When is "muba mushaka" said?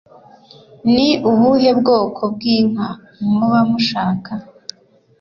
3.33-4.31